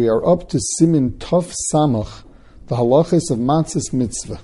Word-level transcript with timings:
we 0.00 0.08
are 0.08 0.26
up 0.26 0.48
to 0.48 0.56
Siman 0.56 1.10
Tov 1.18 1.52
Samach, 1.70 2.22
the 2.68 2.76
halachas 2.76 3.30
of 3.30 3.36
Matzis 3.36 3.92
Mitzvah. 3.92 4.40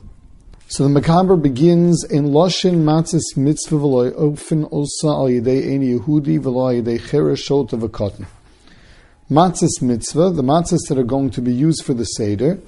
So 0.68 0.86
the 0.86 1.00
Machaber 1.00 1.40
begins 1.40 2.04
in 2.04 2.26
Loshin 2.26 2.84
Matzis 2.84 3.38
Mitzvah 3.38 3.76
v'loy 3.76 4.12
ofen 4.12 4.68
osa 4.70 5.06
al 5.06 5.28
yedei 5.28 5.64
eni 5.64 5.98
Yehudi 5.98 6.38
v'lo 6.38 6.78
yedei 6.78 7.00
cheresh 7.00 7.38
shot 7.38 7.72
of 7.72 7.82
a 7.82 7.88
cotton. 7.88 8.26
Matzis 9.30 9.80
Mitzvah, 9.80 10.32
the 10.32 10.42
matzahs 10.42 10.86
that 10.90 10.98
are 10.98 11.04
going 11.04 11.30
to 11.30 11.40
be 11.40 11.54
used 11.54 11.86
for 11.86 11.94
the 11.94 12.04
Seder, 12.04 12.58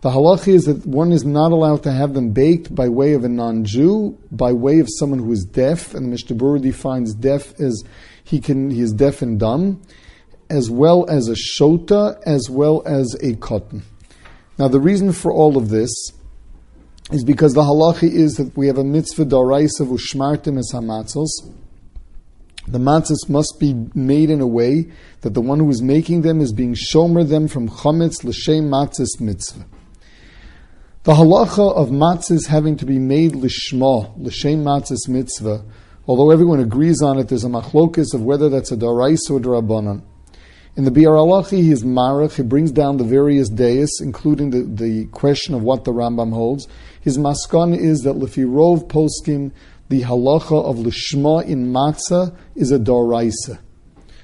the 0.00 0.08
halacha 0.08 0.54
is 0.54 0.64
that 0.64 0.86
one 0.86 1.12
is 1.12 1.26
not 1.26 1.52
allowed 1.52 1.82
to 1.82 1.92
have 1.92 2.14
them 2.14 2.30
baked 2.30 2.74
by 2.74 2.88
way 2.88 3.12
of 3.12 3.24
a 3.24 3.28
non-Jew, 3.28 4.16
by 4.30 4.52
way 4.52 4.78
of 4.78 4.88
someone 4.88 5.18
who 5.18 5.32
is 5.32 5.44
deaf, 5.44 5.92
and 5.92 6.08
Mishnah 6.08 6.60
defines 6.60 7.12
deaf 7.12 7.60
as 7.60 7.84
he 8.24 8.40
can 8.40 8.70
he 8.70 8.80
is 8.80 8.94
deaf 8.94 9.20
and 9.20 9.38
dumb, 9.38 9.82
as 10.52 10.68
well 10.70 11.08
as 11.08 11.28
a 11.28 11.34
shota, 11.34 12.20
as 12.26 12.48
well 12.50 12.82
as 12.84 13.16
a 13.22 13.34
cotton. 13.36 13.82
Now 14.58 14.68
the 14.68 14.80
reason 14.80 15.12
for 15.12 15.32
all 15.32 15.56
of 15.56 15.70
this 15.70 15.90
is 17.10 17.24
because 17.24 17.54
the 17.54 17.62
halacha 17.62 18.04
is 18.04 18.36
that 18.36 18.54
we 18.56 18.66
have 18.66 18.76
a 18.76 18.84
mitzvah 18.84 19.24
daraisa 19.24 19.80
v'ushmartim 19.80 20.58
es 20.58 20.72
hamatzos. 20.74 21.30
The 22.68 22.78
matzahs 22.78 23.28
must 23.28 23.56
be 23.58 23.74
made 23.94 24.30
in 24.30 24.40
a 24.40 24.46
way 24.46 24.92
that 25.22 25.34
the 25.34 25.40
one 25.40 25.58
who 25.58 25.70
is 25.70 25.82
making 25.82 26.22
them 26.22 26.40
is 26.40 26.52
being 26.52 26.74
shomer 26.74 27.26
them 27.26 27.48
from 27.48 27.68
chametz 27.68 28.22
l'shem 28.22 28.68
matzahs 28.70 29.20
mitzvah. 29.20 29.64
The 31.04 31.14
halacha 31.14 31.74
of 31.74 31.88
matzahs 31.88 32.46
having 32.46 32.76
to 32.76 32.86
be 32.86 32.98
made 32.98 33.32
lishma, 33.32 34.16
l'shem 34.18 34.62
matzahs 34.62 35.08
mitzvah, 35.08 35.64
although 36.06 36.30
everyone 36.30 36.60
agrees 36.60 37.02
on 37.02 37.18
it, 37.18 37.28
there's 37.28 37.44
a 37.44 37.48
machlokus 37.48 38.14
of 38.14 38.22
whether 38.22 38.48
that's 38.48 38.70
a 38.70 38.76
daraisa 38.76 39.30
or 39.30 39.38
a 39.38 39.40
drabanan. 39.40 40.02
In 40.74 40.84
the 40.84 40.90
Biur 40.90 41.18
Halacha, 41.18 41.58
he 41.58 41.70
is 41.70 41.84
marach, 41.84 42.36
he 42.36 42.42
brings 42.42 42.72
down 42.72 42.96
the 42.96 43.04
various 43.04 43.50
days, 43.50 43.90
including 44.00 44.50
the, 44.50 44.62
the 44.62 45.04
question 45.06 45.54
of 45.54 45.62
what 45.62 45.84
the 45.84 45.92
Rambam 45.92 46.32
holds. 46.32 46.66
His 47.02 47.18
maskan 47.18 47.76
is 47.76 48.00
that 48.00 48.14
lefirov 48.14 48.88
poskim, 48.88 49.52
the 49.90 50.00
halacha 50.00 50.64
of 50.64 50.76
lishma 50.76 51.44
in 51.44 51.70
matzah 51.70 52.34
is 52.56 52.72
a 52.72 52.78
daraisa. 52.78 53.58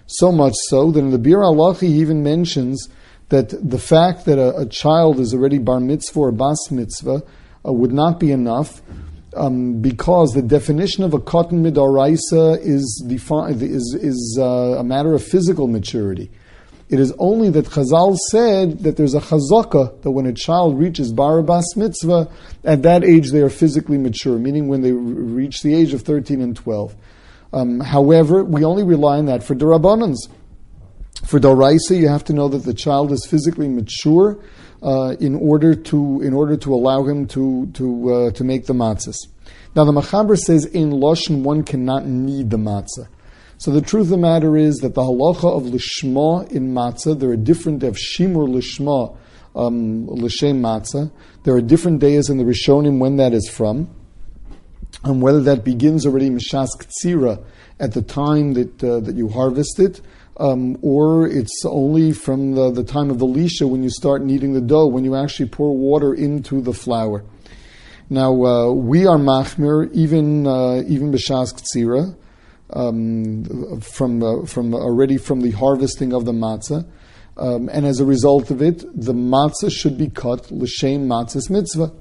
So 0.07 0.33
much 0.33 0.55
so 0.69 0.91
that 0.91 0.99
in 0.99 1.11
the 1.11 1.19
Biur 1.19 1.43
Halacha, 1.43 1.83
he 1.83 2.01
even 2.01 2.23
mentions 2.23 2.89
that 3.29 3.51
the 3.51 3.79
fact 3.79 4.25
that 4.25 4.39
a, 4.39 4.57
a, 4.61 4.65
child 4.65 5.21
is 5.21 5.35
already 5.35 5.59
bar 5.59 5.81
mitzvah 5.81 6.19
or 6.19 6.33
bas 6.33 6.71
mitzvah 6.71 7.23
uh, 7.67 7.73
would 7.73 7.93
not 7.93 8.19
be 8.19 8.31
enough 8.31 8.81
um, 9.37 9.81
because 9.81 10.33
the 10.33 10.43
definition 10.43 11.05
of 11.05 11.15
a 11.15 11.21
cotton 11.21 11.63
midaraisa 11.63 12.59
is, 12.61 13.05
is, 13.07 13.95
is 14.01 14.39
uh, 14.41 14.45
a 14.79 14.85
matter 14.85 15.15
of 15.15 15.23
physical 15.23 15.67
maturity. 15.67 16.31
It 16.89 16.99
is 16.99 17.13
only 17.19 17.51
that 17.51 17.67
Chazal 17.67 18.17
said 18.31 18.79
that 18.81 18.97
there's 18.97 19.15
a 19.15 19.21
chazaka 19.21 20.01
that 20.03 20.11
when 20.11 20.25
a 20.25 20.33
child 20.33 20.79
reaches 20.79 21.13
barbas 21.13 21.77
mitzvah, 21.77 22.31
at 22.65 22.83
that 22.83 23.05
age 23.05 23.31
they 23.31 23.43
are 23.43 23.51
physically 23.51 23.99
mature, 23.99 24.39
meaning 24.39 24.69
when 24.69 24.81
they 24.81 24.93
reach 24.93 25.63
the 25.63 25.75
age 25.75 25.93
of 25.93 26.03
13 26.03 26.41
and 26.41 26.57
12. 26.57 26.95
Um, 27.53 27.81
however, 27.81 28.43
we 28.43 28.65
only 28.65 28.85
rely 28.85 29.19
on 29.19 29.27
that 29.27 29.43
for 29.43 29.55
derabanans. 29.55 30.17
For 31.25 31.41
Doraisa, 31.41 31.99
you 31.99 32.09
have 32.09 32.25
to 32.25 32.33
know 32.33 32.49
that 32.49 32.65
the 32.65 32.75
child 32.75 33.13
is 33.13 33.27
physically 33.27 33.69
mature 33.69 34.39
uh, 34.83 35.17
in 35.21 35.35
order 35.35 35.75
to 35.75 36.21
in 36.23 36.33
order 36.33 36.57
to 36.57 36.73
allow 36.73 37.05
him 37.05 37.27
to 37.29 37.67
to 37.75 38.13
uh, 38.13 38.31
to 38.33 38.45
make 38.45 38.67
the 38.67 38.73
matzahs. 38.73 39.17
Now 39.75 39.85
the 39.85 39.93
Machaber 39.93 40.37
says 40.37 40.65
in 40.65 40.91
Loshen 40.91 41.43
one 41.43 41.65
cannot 41.65 42.07
knead 42.07 42.51
the 42.51 42.57
matzah. 42.57 43.09
So 43.59 43.73
the 43.73 43.81
truth 43.81 44.05
of 44.05 44.11
the 44.11 44.19
matter 44.19 44.57
is 44.57 44.77
that 44.79 44.95
the 44.95 45.03
halacha 45.03 45.57
of 45.57 45.65
lishma 45.65 46.51
in 46.53 46.73
matzah 46.73 47.19
there 47.19 47.31
are 47.31 47.37
different 47.37 47.83
of 47.83 47.97
shimur 47.97 48.49
lishma 48.49 49.17
um, 49.57 50.07
l'shem 50.09 50.63
matzah. 50.63 51.11
There 51.43 51.55
are 51.55 51.61
different 51.61 51.99
days 51.99 52.31
in 52.31 52.39
the 52.39 52.45
Rishonim 52.45 52.99
when 52.99 53.17
that 53.17 53.33
is 53.33 53.49
from, 53.49 53.91
and 55.03 55.21
whether 55.21 55.41
that 55.43 55.65
begins 55.65 56.07
already 56.07 56.31
mishas 56.31 56.69
ktsira 56.79 57.45
at 57.81 57.95
the 57.95 58.03
time 58.03 58.55
that 58.55 58.85
uh, 58.85 59.01
that 59.01 59.17
you 59.17 59.29
harvest 59.29 59.81
it 59.81 60.01
um, 60.39 60.79
or 60.83 61.27
it's 61.27 61.63
only 61.65 62.13
from 62.13 62.55
the, 62.55 62.71
the 62.71 62.85
time 62.85 63.11
of 63.11 63.19
the 63.19 63.27
lisha 63.27 63.69
when 63.69 63.83
you 63.83 63.91
start 63.91 64.23
kneading 64.23 64.53
the 64.53 64.61
dough, 64.61 64.87
when 64.87 65.05
you 65.05 65.17
actually 65.17 65.49
pour 65.49 65.77
water 65.77 66.15
into 66.15 66.61
the 66.61 66.73
flour. 66.73 67.25
Now 68.11 68.33
uh, 68.45 68.73
we 68.73 69.07
are 69.07 69.19
machmir 69.19 69.93
even 69.93 70.47
uh, 70.47 70.83
even 70.87 71.13
b'shas 71.13 71.53
ktsira 71.55 72.17
um, 72.71 73.81
from 73.81 74.23
uh, 74.23 74.47
from 74.47 74.75
already 74.75 75.19
from 75.19 75.41
the 75.41 75.51
harvesting 75.51 76.13
of 76.13 76.25
the 76.25 76.33
matzah, 76.33 76.89
um, 77.37 77.69
and 77.71 77.85
as 77.85 78.01
a 78.01 78.05
result 78.05 78.51
of 78.51 78.63
it, 78.63 78.81
the 78.95 79.13
matzah 79.13 79.71
should 79.71 79.99
be 79.99 80.09
cut 80.09 80.51
l'shem 80.51 81.07
matzahs 81.07 81.51
mitzvah. 81.51 81.93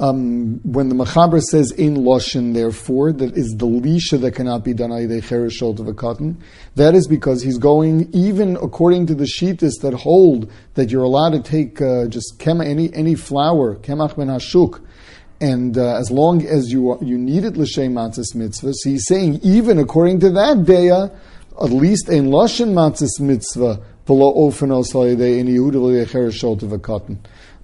Um, 0.00 0.60
when 0.62 0.88
the 0.88 0.94
Machaber 0.94 1.42
says 1.42 1.72
in 1.72 1.98
Loshin, 1.98 2.54
therefore, 2.54 3.12
that 3.12 3.36
is 3.36 3.54
the 3.58 3.66
Lisha 3.66 4.18
that 4.22 4.34
cannot 4.34 4.64
be 4.64 4.72
done 4.72 4.90
either 4.92 5.20
Cherishot 5.20 5.78
of 5.78 5.88
a 5.88 5.92
cotton, 5.92 6.42
that 6.76 6.94
is 6.94 7.06
because 7.06 7.42
he's 7.42 7.58
going, 7.58 8.08
even 8.14 8.56
according 8.56 9.08
to 9.08 9.14
the 9.14 9.26
Shitas 9.26 9.74
that 9.82 9.92
hold 9.92 10.50
that 10.72 10.90
you're 10.90 11.02
allowed 11.02 11.32
to 11.32 11.42
take 11.42 11.82
uh, 11.82 12.06
just 12.06 12.42
any, 12.46 12.90
any 12.94 13.14
flour, 13.14 13.76
Kemach 13.76 14.16
ben 14.16 14.28
Hashuk, 14.28 14.82
and 15.38 15.76
uh, 15.76 15.96
as 15.96 16.10
long 16.10 16.46
as 16.46 16.72
you 16.72 16.98
you 17.02 17.16
need 17.16 17.44
it 17.44 17.56
l'shem 17.56 17.94
matzis 17.94 18.34
mitzvah, 18.34 18.72
so 18.74 18.90
he's 18.90 19.06
saying 19.06 19.40
even 19.42 19.78
according 19.78 20.20
to 20.20 20.30
that 20.30 20.58
daya, 20.58 21.14
at 21.62 21.70
least 21.70 22.08
in 22.08 22.26
loshin 22.26 22.72
matzis 22.72 23.20
mitzvah 23.20 23.80
below 24.06 24.34
ofenos 24.34 24.94
in 24.94 25.46
Yehuda 25.46 26.06
cherishot 26.06 26.62
of 26.62 26.72
a 26.72 26.78
cotton. 26.78 27.18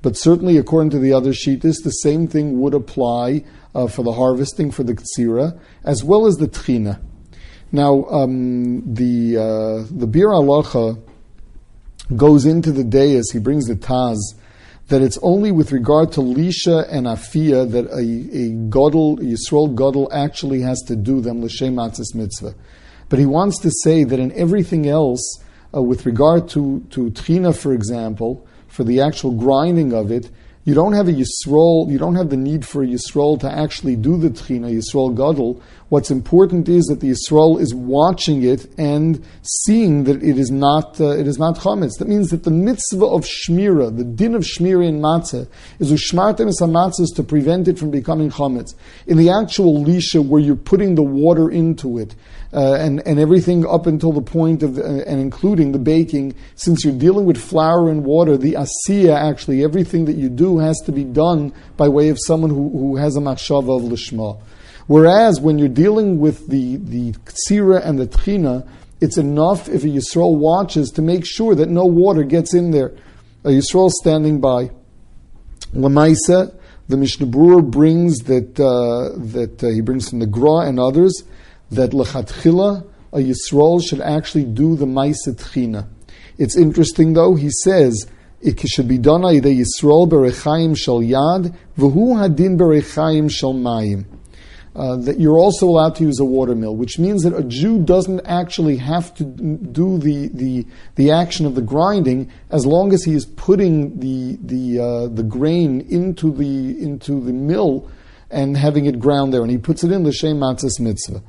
But 0.06 0.16
certainly, 0.16 0.56
according 0.56 0.90
to 0.90 1.00
the 1.00 1.12
other 1.12 1.32
shitas, 1.32 1.82
the 1.82 1.90
same 1.90 2.28
thing 2.28 2.60
would 2.60 2.74
apply 2.74 3.42
uh, 3.74 3.88
for 3.88 4.04
the 4.04 4.12
harvesting 4.12 4.70
for 4.70 4.84
the 4.84 4.94
ktsira 4.94 5.58
as 5.82 6.04
well 6.04 6.28
as 6.28 6.36
the 6.36 6.46
tchina. 6.46 7.00
Now, 7.72 8.04
um, 8.04 8.94
the 8.94 9.36
uh, 9.36 9.42
the 9.90 10.06
Biur 10.06 10.30
Halacha 10.30 11.02
goes 12.14 12.46
into 12.46 12.70
the 12.70 12.84
dais. 12.84 13.32
he 13.32 13.40
brings 13.40 13.66
the 13.66 13.74
taz 13.74 14.16
that 14.86 15.02
it's 15.02 15.18
only 15.22 15.50
with 15.50 15.72
regard 15.72 16.12
to 16.12 16.20
lisha 16.20 16.86
and 16.88 17.06
afia 17.08 17.68
that 17.68 17.86
a, 17.86 17.98
a 17.98 18.52
godel, 18.70 19.18
Yisrael 19.18 19.74
godel, 19.74 20.06
actually 20.12 20.60
has 20.60 20.80
to 20.82 20.94
do 20.94 21.20
them 21.20 21.42
l'shem 21.42 21.74
mitzvah. 21.74 22.54
But 23.08 23.18
he 23.18 23.26
wants 23.26 23.58
to 23.58 23.72
say 23.82 24.04
that 24.04 24.20
in 24.20 24.30
everything 24.38 24.86
else, 24.86 25.42
uh, 25.74 25.82
with 25.82 26.06
regard 26.06 26.48
to 26.50 26.86
to 26.90 27.10
for 27.52 27.72
example, 27.72 28.46
for 28.76 28.84
the 28.84 29.00
actual 29.00 29.30
grinding 29.30 29.94
of 29.94 30.10
it, 30.10 30.28
you 30.64 30.74
don't 30.74 30.92
have 30.92 31.08
a 31.08 31.12
Yisrael, 31.12 31.90
you 31.90 31.96
don't 31.96 32.16
have 32.16 32.28
the 32.28 32.36
need 32.36 32.66
for 32.66 32.82
a 32.82 32.86
Yisrael 32.86 33.40
to 33.40 33.50
actually 33.50 33.96
do 33.96 34.18
the 34.18 34.28
Tchina, 34.28 34.70
Yisrael 34.70 35.16
Gadol. 35.16 35.62
What's 35.88 36.10
important 36.10 36.68
is 36.68 36.86
that 36.86 36.98
the 36.98 37.12
Yisrael 37.12 37.60
is 37.60 37.72
watching 37.72 38.42
it 38.42 38.66
and 38.76 39.24
seeing 39.42 40.02
that 40.04 40.20
it 40.20 40.36
is 40.36 40.50
not, 40.50 41.00
uh, 41.00 41.10
it 41.10 41.28
is 41.28 41.38
not 41.38 41.58
Chametz. 41.58 41.98
That 41.98 42.08
means 42.08 42.30
that 42.30 42.42
the 42.42 42.50
mitzvah 42.50 43.06
of 43.06 43.24
Shmira, 43.24 43.96
the 43.96 44.02
din 44.02 44.34
of 44.34 44.42
Shmira 44.42 44.84
in 44.84 45.00
Matzah, 45.00 45.46
is 45.78 45.92
Ushmartem 45.92 46.48
es 46.48 47.10
to 47.12 47.22
prevent 47.22 47.68
it 47.68 47.78
from 47.78 47.92
becoming 47.92 48.30
Chametz. 48.30 48.74
In 49.06 49.16
the 49.16 49.30
actual 49.30 49.84
Lisha, 49.84 50.26
where 50.26 50.40
you're 50.40 50.56
putting 50.56 50.96
the 50.96 51.04
water 51.04 51.48
into 51.48 51.98
it, 51.98 52.16
uh, 52.52 52.74
and, 52.74 53.06
and 53.06 53.20
everything 53.20 53.64
up 53.64 53.86
until 53.86 54.12
the 54.12 54.22
point 54.22 54.64
of, 54.64 54.78
uh, 54.78 54.82
and 54.82 55.20
including 55.20 55.70
the 55.70 55.78
baking, 55.78 56.34
since 56.56 56.84
you're 56.84 56.98
dealing 56.98 57.26
with 57.26 57.36
flour 57.36 57.90
and 57.90 58.04
water, 58.04 58.36
the 58.36 58.54
asiya, 58.54 59.14
actually, 59.14 59.62
everything 59.62 60.04
that 60.06 60.16
you 60.16 60.28
do 60.28 60.58
has 60.58 60.76
to 60.86 60.90
be 60.90 61.04
done 61.04 61.52
by 61.76 61.88
way 61.88 62.08
of 62.08 62.18
someone 62.26 62.50
who, 62.50 62.70
who 62.70 62.96
has 62.96 63.16
a 63.16 63.20
machshava 63.20 63.76
of 63.76 63.82
lishma. 63.82 64.40
Whereas 64.86 65.40
when 65.40 65.58
you're 65.58 65.68
dealing 65.68 66.18
with 66.18 66.48
the, 66.48 66.76
the 66.76 67.12
ksira 67.12 67.84
and 67.84 67.98
the 67.98 68.06
tchina, 68.06 68.68
it's 69.00 69.18
enough 69.18 69.68
if 69.68 69.84
a 69.84 69.88
Yisrael 69.88 70.36
watches 70.36 70.90
to 70.92 71.02
make 71.02 71.26
sure 71.26 71.54
that 71.54 71.68
no 71.68 71.84
water 71.84 72.22
gets 72.22 72.54
in 72.54 72.70
there. 72.70 72.92
A 73.44 73.50
Yisrael 73.50 73.90
standing 73.90 74.40
by. 74.40 74.70
Lamaisa, 75.74 76.54
the 76.88 76.96
Mishnah 76.96 77.26
Berurah 77.26 77.68
brings 77.68 78.18
that, 78.20 78.58
uh, 78.58 79.18
that 79.32 79.62
uh, 79.62 79.68
he 79.68 79.80
brings 79.80 80.08
from 80.08 80.20
the 80.20 80.26
Gra 80.26 80.68
and 80.68 80.78
others, 80.78 81.24
that 81.70 81.90
lechatchila 81.90 82.86
a 83.12 83.18
Yisrael 83.18 83.82
should 83.82 84.00
actually 84.00 84.44
do 84.44 84.76
the 84.76 84.86
ma'aset 84.86 85.36
tchina. 85.36 85.88
It's 86.38 86.56
interesting 86.56 87.14
though. 87.14 87.34
He 87.34 87.50
says 87.50 88.06
it 88.40 88.60
should 88.68 88.88
be 88.88 88.98
done 88.98 89.22
by 89.22 89.34
Yisrael 89.34 90.08
berechaim 90.08 90.76
shal 90.76 91.00
yad 91.00 91.56
v'hu 91.78 92.16
hadin 92.16 92.58
berechaim 92.58 93.30
shal 93.30 93.54
mayim. 93.54 94.04
Uh, 94.76 94.94
that 94.94 95.18
you're 95.18 95.38
also 95.38 95.66
allowed 95.66 95.94
to 95.94 96.04
use 96.04 96.20
a 96.20 96.24
watermill, 96.24 96.76
which 96.76 96.98
means 96.98 97.22
that 97.22 97.32
a 97.32 97.42
Jew 97.42 97.82
doesn't 97.82 98.20
actually 98.26 98.76
have 98.76 99.14
to 99.14 99.24
do 99.24 99.96
the, 99.96 100.28
the, 100.28 100.66
the 100.96 101.10
action 101.10 101.46
of 101.46 101.54
the 101.54 101.62
grinding 101.62 102.30
as 102.50 102.66
long 102.66 102.92
as 102.92 103.02
he 103.02 103.14
is 103.14 103.24
putting 103.24 103.98
the, 104.00 104.36
the, 104.42 104.78
uh, 104.78 105.06
the 105.08 105.22
grain 105.22 105.80
into 105.88 106.30
the, 106.30 106.78
into 106.82 107.22
the 107.22 107.32
mill 107.32 107.90
and 108.30 108.54
having 108.54 108.84
it 108.84 109.00
ground 109.00 109.32
there. 109.32 109.40
And 109.40 109.50
he 109.50 109.56
puts 109.56 109.82
it 109.82 109.90
in 109.90 110.02
the 110.02 110.12
Shem 110.12 110.36
Matzahs 110.36 110.78
Mitzvah. 110.78 111.22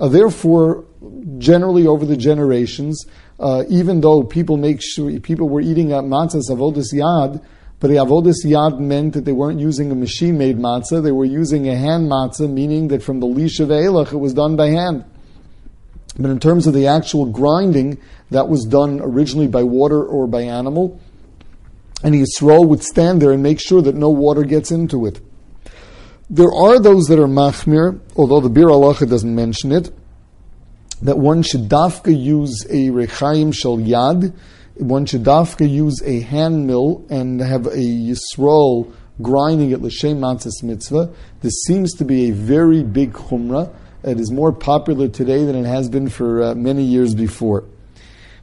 Uh, 0.00 0.08
therefore, 0.08 0.84
generally 1.38 1.86
over 1.86 2.04
the 2.04 2.16
generations, 2.16 3.06
uh, 3.38 3.62
even 3.68 4.00
though 4.00 4.24
people 4.24 4.56
make 4.56 4.80
sure 4.82 5.20
people 5.20 5.48
were 5.48 5.60
eating 5.60 5.92
at 5.92 6.02
matzahs 6.02 6.50
avodas 6.50 6.92
yad, 6.92 7.44
but 7.82 7.88
the 7.88 7.96
avodas 7.96 8.44
yad 8.44 8.78
meant 8.78 9.12
that 9.14 9.24
they 9.24 9.32
weren't 9.32 9.58
using 9.58 9.90
a 9.90 9.94
machine-made 9.96 10.56
matzah; 10.56 11.02
they 11.02 11.10
were 11.10 11.24
using 11.24 11.68
a 11.68 11.74
hand 11.74 12.08
matzah, 12.08 12.48
meaning 12.48 12.86
that 12.86 13.02
from 13.02 13.18
the 13.18 13.26
leash 13.26 13.58
of 13.58 13.70
Eilach 13.70 14.12
it 14.12 14.18
was 14.18 14.32
done 14.32 14.54
by 14.54 14.68
hand. 14.68 15.04
But 16.16 16.30
in 16.30 16.38
terms 16.38 16.68
of 16.68 16.74
the 16.74 16.86
actual 16.86 17.26
grinding, 17.26 17.98
that 18.30 18.48
was 18.48 18.66
done 18.66 19.00
originally 19.02 19.48
by 19.48 19.64
water 19.64 20.00
or 20.00 20.28
by 20.28 20.42
animal, 20.42 21.00
and 22.04 22.14
Yisrael 22.14 22.68
would 22.68 22.84
stand 22.84 23.20
there 23.20 23.32
and 23.32 23.42
make 23.42 23.58
sure 23.58 23.82
that 23.82 23.96
no 23.96 24.10
water 24.10 24.44
gets 24.44 24.70
into 24.70 25.04
it. 25.04 25.20
There 26.30 26.52
are 26.54 26.78
those 26.78 27.06
that 27.06 27.18
are 27.18 27.26
machmir, 27.26 27.98
although 28.14 28.38
the 28.38 28.48
Biur 28.48 28.70
Halacha 28.70 29.10
doesn't 29.10 29.34
mention 29.34 29.72
it, 29.72 29.90
that 31.02 31.18
one 31.18 31.42
should 31.42 31.68
dafka 31.68 32.16
use 32.16 32.64
a 32.70 32.90
rechaim 32.90 33.52
shel 33.52 33.78
yad, 33.78 34.32
one 34.76 35.06
should 35.06 35.24
dafka 35.24 35.68
use 35.68 36.00
a 36.04 36.20
hand 36.20 36.66
mill 36.66 37.04
and 37.10 37.40
have 37.40 37.66
a 37.66 37.70
yisrael 37.70 38.92
grinding 39.20 39.70
it 39.70 39.80
l'shem 39.80 40.18
matzah 40.18 40.62
mitzvah. 40.62 41.12
This 41.40 41.62
seems 41.66 41.92
to 41.94 42.04
be 42.04 42.30
a 42.30 42.32
very 42.32 42.82
big 42.82 43.12
chumrah. 43.12 43.74
It 44.02 44.18
is 44.18 44.30
more 44.30 44.52
popular 44.52 45.08
today 45.08 45.44
than 45.44 45.54
it 45.54 45.66
has 45.66 45.88
been 45.88 46.08
for 46.08 46.42
uh, 46.42 46.54
many 46.54 46.82
years 46.82 47.14
before. 47.14 47.64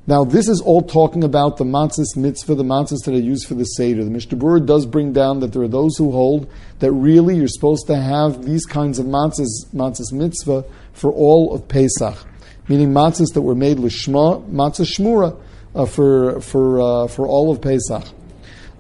Now, 0.08 0.24
this 0.24 0.48
is 0.48 0.62
all 0.62 0.82
talking 0.82 1.24
about 1.24 1.58
the 1.58 1.66
matzahs 1.66 2.16
mitzvah, 2.16 2.56
the 2.56 2.64
matzahs 2.64 3.04
that 3.06 3.14
are 3.14 3.20
used 3.20 3.48
for 3.48 3.54
the 3.54 3.66
Seder. 3.66 4.04
The 4.04 4.10
Mishnah 4.10 4.62
does 4.62 4.86
bring 4.86 5.14
down 5.14 5.40
that 5.42 5.54
there 5.54 5.62
are 5.62 5.68
those 5.68 5.98
who 5.98 6.12
hold 6.12 6.50
that 6.80 6.92
really 6.92 7.36
you're 7.36 7.48
supposed 7.48 7.86
to 7.88 7.96
have 7.96 8.46
these 8.46 8.66
kinds 8.66 8.98
of 8.98 9.06
matzahs, 9.06 9.68
matzahs 9.74 10.12
mitzvah, 10.12 10.66
for 10.94 11.12
all 11.12 11.54
of 11.54 11.68
Pesach 11.68 12.26
meaning 12.70 12.92
matzahs 12.92 13.34
that 13.34 13.42
were 13.42 13.56
made 13.56 13.78
lishma, 13.78 14.48
matzah 14.50 14.86
shmura, 14.86 15.36
uh, 15.76 15.86
for, 15.86 16.42
for, 16.42 16.82
uh, 16.82 17.08
for 17.08 17.28
all 17.28 17.52
of 17.52 17.62
Pesach. 17.62 18.04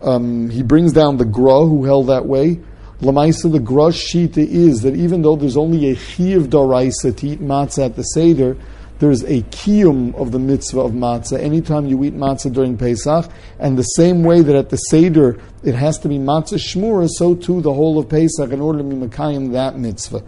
Um, 0.02 0.50
he 0.50 0.64
brings 0.64 0.94
down 0.94 1.18
the 1.18 1.26
Gra, 1.26 1.66
who 1.66 1.86
held 1.86 2.08
that 2.08 2.26
way. 2.26 2.60
Lamaisa, 3.02 3.52
the 3.52 3.60
Gra 3.60 3.88
Shita 3.88 4.38
is 4.38 4.82
that 4.82 4.96
even 4.96 5.22
though 5.22 5.36
there's 5.36 5.58
only 5.58 5.92
a 5.92 5.96
Chiv 5.96 6.44
Daraisa 6.44 7.16
to 7.16 7.28
eat 7.28 7.40
matzah 7.40 7.86
at 7.86 7.96
the 7.96 8.04
Seder, 8.04 8.58
there's 9.00 9.24
a 9.24 9.42
kiyum 9.44 10.14
of 10.16 10.34
the 10.34 10.40
mitzvah 10.40 10.82
of 10.82 10.92
matzah 10.92 11.40
anytime 11.40 11.86
you 11.86 12.04
eat 12.04 12.14
matzah 12.14 12.52
during 12.54 12.78
Pesach, 12.78 13.32
and 13.58 13.78
the 13.78 13.84
same 13.84 14.24
way 14.24 14.42
that 14.42 14.56
at 14.56 14.70
the 14.70 14.76
Seder 14.76 15.40
it 15.64 15.76
has 15.76 15.98
to 16.00 16.10
be 16.10 16.18
matzah 16.18 16.60
shmura, 16.60 17.08
so 17.10 17.36
too 17.36 17.62
the 17.62 17.74
whole 17.74 17.98
of 17.98 18.10
Pesach 18.10 18.52
in 18.52 18.60
order 18.60 18.80
to 18.80 18.84
be 18.84 18.96
makayim 18.96 19.54
that 19.54 19.78
mitzvah. 19.78 20.22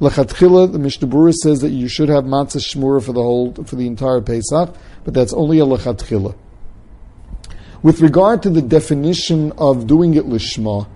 Lachatchila, 0.00 0.72
the 0.72 0.78
Mishnah 0.78 1.06
Berurah 1.08 1.34
says 1.34 1.60
that 1.60 1.70
you 1.70 1.86
should 1.86 2.08
have 2.08 2.24
matzah 2.24 2.56
shmura 2.56 3.04
for 3.04 3.12
the 3.12 3.22
whole 3.22 3.52
for 3.52 3.76
the 3.76 3.86
entire 3.86 4.22
Pesach, 4.22 4.74
but 5.04 5.12
that's 5.12 5.34
only 5.34 5.58
a 5.58 5.66
lachatchila. 5.66 6.34
With 7.82 8.00
regard 8.00 8.42
to 8.44 8.50
the 8.50 8.62
definition 8.62 9.52
of 9.58 9.86
doing 9.86 10.14
it 10.14 10.24
lishma, 10.24 10.88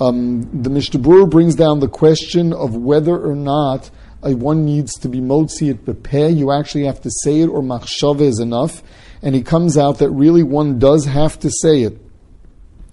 um, 0.00 0.62
the 0.62 0.70
Mishnah 0.70 1.00
Berurah 1.00 1.28
brings 1.28 1.56
down 1.56 1.80
the 1.80 1.88
question 1.88 2.54
of 2.54 2.74
whether 2.74 3.18
or 3.18 3.34
not 3.34 3.90
one 4.22 4.64
needs 4.64 4.94
to 4.94 5.08
be 5.08 5.20
motzi 5.20 5.70
it 5.70 5.84
prepare. 5.84 6.30
You 6.30 6.50
actually 6.50 6.84
have 6.84 7.02
to 7.02 7.10
say 7.10 7.40
it, 7.40 7.48
or 7.48 7.60
machshava 7.60 8.22
is 8.22 8.40
enough. 8.40 8.82
And 9.20 9.34
he 9.34 9.42
comes 9.42 9.76
out 9.76 9.98
that 9.98 10.10
really 10.10 10.42
one 10.42 10.78
does 10.78 11.04
have 11.04 11.38
to 11.40 11.50
say 11.50 11.82
it 11.82 12.00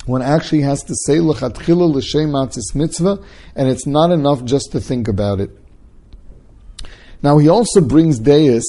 one 0.06 0.22
actually 0.22 0.62
has 0.62 0.84
to 0.84 0.96
say 1.06 1.18
lechatchila 1.18 1.94
l'shem 1.94 2.30
matzis 2.30 2.75
mitzvah, 2.75 3.19
and 3.56 3.68
it's 3.69 3.88
not 3.88 4.12
enough 4.12 4.44
just 4.44 4.72
to 4.72 4.80
think 4.80 5.07
about 5.07 5.40
it. 5.40 5.50
Now 7.22 7.38
he 7.40 7.50
also 7.50 7.81
brings 7.81 8.19
deis 8.19 8.63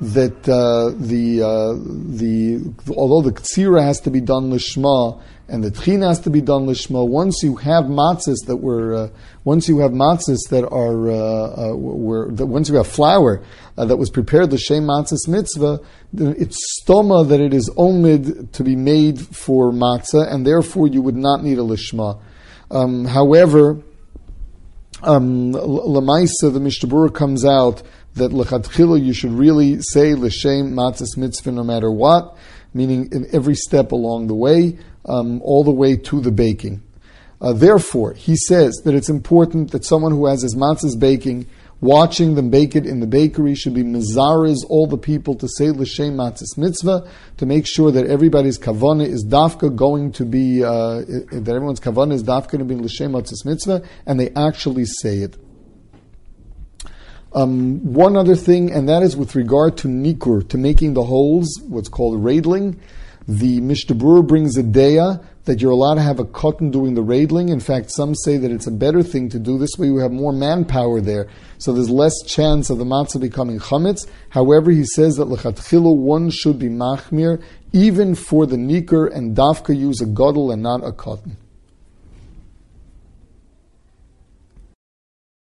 that 0.00 0.48
uh, 0.48 0.94
the 0.98 1.42
uh, 1.42 1.74
the 1.74 2.74
although 2.96 3.28
the 3.28 3.32
ktsira 3.32 3.82
has 3.82 4.00
to 4.00 4.10
be 4.10 4.20
done 4.20 4.50
lishma 4.50 5.22
and 5.48 5.62
the 5.62 5.70
tchin 5.70 6.06
has 6.06 6.20
to 6.20 6.30
be 6.30 6.40
done 6.40 6.66
lishma. 6.66 7.06
Once 7.08 7.42
you 7.42 7.56
have 7.56 7.84
matzahs 7.84 8.46
that 8.46 8.56
were, 8.56 8.94
uh, 8.94 9.08
once 9.44 9.68
you 9.68 9.78
have 9.78 9.92
matzahs 9.92 10.48
that 10.50 10.64
are, 10.64 11.08
uh, 11.08 11.70
uh, 11.70 11.76
were, 11.76 12.30
that 12.32 12.46
once 12.46 12.68
you 12.68 12.74
have 12.74 12.86
flour 12.86 13.42
uh, 13.78 13.84
that 13.84 13.96
was 13.96 14.10
prepared 14.10 14.52
l'shem 14.52 14.84
matzahs 14.84 15.28
mitzvah, 15.28 15.78
it's 16.14 16.58
stoma 16.80 17.28
that 17.28 17.40
it 17.40 17.54
is 17.54 17.70
omid 17.76 18.50
to 18.52 18.64
be 18.64 18.74
made 18.74 19.20
for 19.20 19.70
matzah, 19.70 20.32
and 20.32 20.44
therefore 20.44 20.88
you 20.88 21.00
would 21.00 21.16
not 21.16 21.44
need 21.44 21.58
a 21.58 21.62
lishma. 21.62 22.20
Um, 22.70 23.04
however, 23.04 23.80
um, 25.02 25.52
lamaisa 25.52 26.52
the 26.52 26.58
Mishnah 26.58 27.10
comes 27.10 27.44
out 27.44 27.82
that 28.16 28.32
lechatchila 28.32 29.02
you 29.02 29.12
should 29.12 29.32
really 29.32 29.80
say 29.80 30.14
l'shem 30.14 30.72
matzahs 30.72 31.16
mitzvah 31.16 31.52
no 31.52 31.62
matter 31.62 31.90
what, 31.90 32.36
meaning 32.74 33.08
in 33.12 33.26
every 33.32 33.54
step 33.54 33.92
along 33.92 34.26
the 34.26 34.34
way 34.34 34.78
um, 35.06 35.40
all 35.42 35.64
the 35.64 35.70
way 35.70 35.96
to 35.96 36.20
the 36.20 36.32
baking. 36.32 36.82
Uh, 37.40 37.52
therefore, 37.52 38.14
he 38.14 38.34
says 38.34 38.80
that 38.84 38.94
it's 38.94 39.10
important 39.10 39.70
that 39.72 39.84
someone 39.84 40.12
who 40.12 40.26
has 40.26 40.42
his 40.42 40.56
matzahs 40.56 40.98
baking, 40.98 41.46
watching 41.82 42.34
them 42.34 42.48
bake 42.48 42.74
it 42.74 42.86
in 42.86 43.00
the 43.00 43.06
bakery, 43.06 43.54
should 43.54 43.74
be 43.74 43.82
mizaris 43.82 44.58
all 44.70 44.86
the 44.86 44.96
people 44.96 45.34
to 45.34 45.46
say 45.46 45.70
l'shem 45.70 46.16
matzahs 46.16 46.56
mitzvah 46.56 47.06
to 47.36 47.46
make 47.46 47.66
sure 47.66 47.90
that 47.90 48.06
everybody's 48.06 48.58
kavana 48.58 49.06
is 49.06 49.26
dafka 49.26 49.74
going 49.74 50.10
to 50.10 50.24
be 50.24 50.64
uh, 50.64 51.00
that 51.32 51.52
everyone's 51.54 51.80
kavana 51.80 52.14
is 52.14 52.24
dafka 52.24 52.52
going 52.52 52.66
to 52.66 52.74
be 52.74 52.74
l'shem 52.74 53.12
matzahs 53.12 53.44
mitzvah, 53.44 53.82
and 54.06 54.18
they 54.18 54.30
actually 54.30 54.86
say 54.86 55.18
it. 55.18 55.36
Um, 57.36 57.92
one 57.92 58.16
other 58.16 58.34
thing, 58.34 58.72
and 58.72 58.88
that 58.88 59.02
is 59.02 59.14
with 59.14 59.34
regard 59.34 59.76
to 59.78 59.88
nikur, 59.88 60.48
to 60.48 60.56
making 60.56 60.94
the 60.94 61.04
holes, 61.04 61.46
what's 61.68 61.90
called 61.90 62.24
radling. 62.24 62.80
The 63.28 63.60
Mishnah 63.60 63.94
Berurah 63.96 64.26
brings 64.26 64.56
a 64.56 64.62
daya 64.62 65.22
that 65.44 65.60
you're 65.60 65.72
allowed 65.72 65.96
to 65.96 66.02
have 66.02 66.18
a 66.18 66.24
cotton 66.24 66.70
doing 66.70 66.94
the 66.94 67.02
radling. 67.02 67.50
In 67.50 67.60
fact, 67.60 67.90
some 67.90 68.14
say 68.14 68.38
that 68.38 68.50
it's 68.50 68.66
a 68.66 68.70
better 68.70 69.02
thing 69.02 69.28
to 69.28 69.38
do 69.38 69.58
this 69.58 69.72
way. 69.76 69.88
You 69.88 69.98
have 69.98 70.12
more 70.12 70.32
manpower 70.32 71.02
there, 71.02 71.28
so 71.58 71.74
there's 71.74 71.90
less 71.90 72.14
chance 72.26 72.70
of 72.70 72.78
the 72.78 72.84
matzah 72.84 73.20
becoming 73.20 73.58
chametz. 73.58 74.08
However, 74.30 74.70
he 74.70 74.84
says 74.84 75.16
that 75.16 75.28
lechatchilu 75.28 75.94
one 75.94 76.30
should 76.30 76.58
be 76.58 76.68
machmir 76.68 77.42
even 77.72 78.14
for 78.14 78.46
the 78.46 78.56
niker 78.56 79.06
and 79.06 79.36
dafka 79.36 79.76
use 79.76 80.00
a 80.00 80.06
gadol 80.06 80.52
and 80.52 80.62
not 80.62 80.82
a 80.82 80.92
cotton. 80.92 81.36